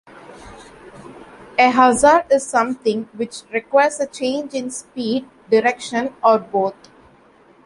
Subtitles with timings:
[1.59, 6.73] A hazard is something which requires a change in speed, direction or both.